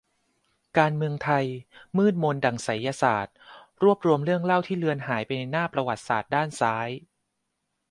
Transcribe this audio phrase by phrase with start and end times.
[0.77, 1.45] การเมืองไทย
[1.97, 3.35] มืดมนดั่งไสยศาสตร์
[3.83, 6.89] รวบรวมเรื่องเล่าที่เลือนหายไปในหน้าประวัติศาสตร์ด้านซ้าย